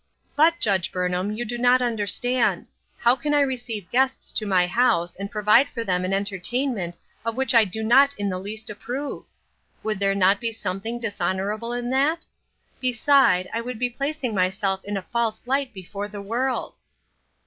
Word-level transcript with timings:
"But, 0.35 0.59
Judge 0.59 0.91
Burnham, 0.91 1.31
you 1.31 1.45
do 1.45 1.59
not 1.59 1.79
understand; 1.79 2.65
how 2.97 3.15
can 3.15 3.35
I 3.35 3.41
receive 3.41 3.87
guests 3.91 4.31
to 4.31 4.47
my 4.47 4.65
house, 4.65 5.15
and 5.15 5.29
provide 5.29 5.69
for 5.69 5.83
them 5.83 6.03
an 6.03 6.11
entertainment 6.11 6.97
of 7.23 7.35
which 7.35 7.53
I 7.53 7.65
do 7.65 7.83
not 7.83 8.15
in 8.17 8.27
the 8.27 8.39
least 8.39 8.71
approve? 8.71 9.25
Would 9.83 9.99
there 9.99 10.15
not 10.15 10.41
be 10.41 10.51
something 10.53 10.97
dishonorable 10.99 11.71
in 11.71 11.91
that? 11.91 12.25
Beside, 12.79 13.47
I 13.53 13.61
would 13.61 13.77
be 13.77 13.91
placing 13.91 14.33
myself 14.33 14.83
in 14.85 14.97
a 14.97 15.03
false 15.03 15.45
light 15.45 15.71
before 15.71 16.07
the 16.07 16.19
world." 16.19 16.77